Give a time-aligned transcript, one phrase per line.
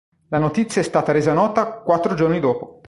[0.29, 2.79] La notizia è stata resa nota quattro giorni dopo.